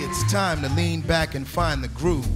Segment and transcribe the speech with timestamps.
[0.00, 2.28] It's time to lean back and find the groove,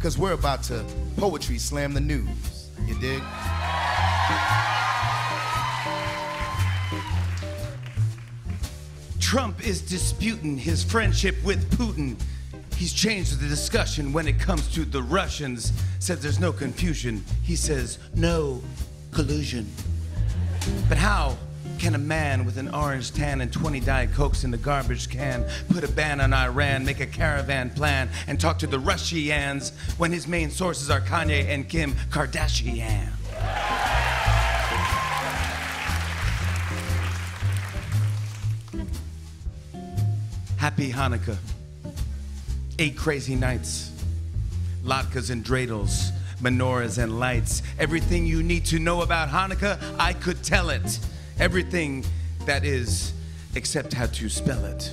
[0.00, 0.84] cause we're about to
[1.16, 2.68] poetry slam the news.
[2.84, 3.22] You dig?
[9.18, 12.20] Trump is disputing his friendship with Putin.
[12.76, 15.72] He's changed the discussion when it comes to the Russians.
[16.00, 17.24] Says there's no confusion.
[17.42, 18.62] He says no
[19.10, 19.66] collusion.
[20.86, 21.38] But how
[21.78, 25.44] can a man with an orange tan and 20 Diet Cokes in the garbage can
[25.68, 30.12] put a ban on Iran, make a caravan plan, and talk to the Russians when
[30.12, 33.10] his main sources are Kanye and Kim Kardashian?
[40.56, 41.36] Happy Hanukkah.
[42.78, 43.92] Eight crazy nights.
[44.84, 47.62] Latkes and dreidels, menorahs and lights.
[47.78, 50.98] Everything you need to know about Hanukkah, I could tell it.
[51.38, 52.04] Everything
[52.46, 53.12] that is,
[53.54, 54.90] except how to spell it.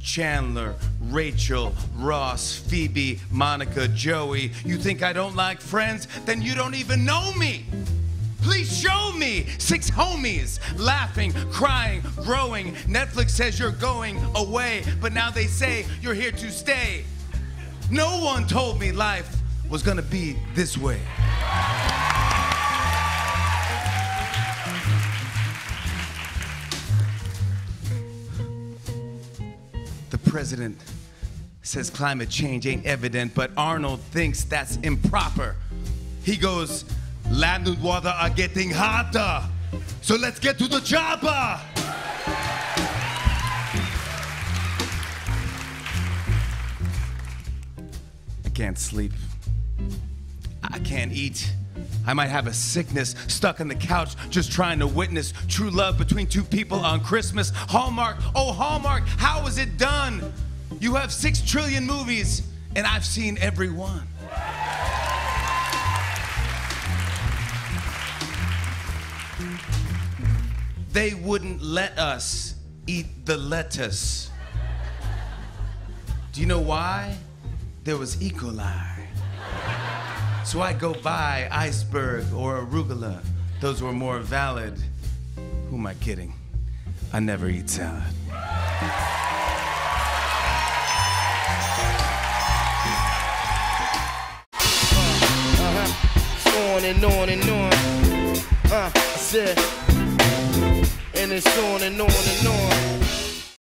[0.00, 4.52] Chandler, Rachel, Ross, Phoebe, Monica, Joey.
[4.64, 6.06] You think I don't like friends?
[6.24, 7.66] Then you don't even know me.
[8.42, 12.74] Please show me six homies laughing, crying, growing.
[12.86, 17.04] Netflix says you're going away, but now they say you're here to stay.
[17.90, 19.36] No one told me life
[19.68, 21.00] was gonna be this way.
[30.10, 30.80] The president
[31.62, 35.56] says climate change ain't evident, but Arnold thinks that's improper.
[36.22, 36.84] He goes,
[37.30, 39.42] Land and water are getting hotter,
[40.00, 41.26] so let's get to the chopper.
[41.26, 41.60] I
[48.54, 49.12] can't sleep.
[50.62, 51.52] I can't eat.
[52.06, 55.98] I might have a sickness stuck on the couch just trying to witness true love
[55.98, 57.50] between two people on Christmas.
[57.54, 60.32] Hallmark, oh Hallmark, how was it done?
[60.80, 62.42] You have six trillion movies,
[62.74, 64.06] and I've seen every one.
[70.92, 72.54] They wouldn't let us
[72.86, 74.30] eat the lettuce.
[76.32, 77.16] Do you know why?
[77.84, 78.30] There was E.
[78.30, 79.06] coli.
[80.46, 83.20] So I go buy iceberg or arugula.
[83.60, 84.80] Those were more valid.
[85.68, 86.34] Who am I kidding?
[87.12, 88.04] I never eat salad.
[96.56, 97.72] on and on and on.
[98.70, 99.58] Uh, I said,
[101.16, 103.25] and it's on and on and on.